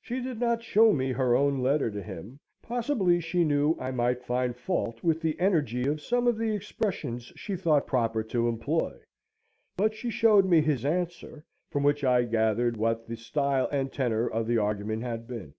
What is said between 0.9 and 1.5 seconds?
me her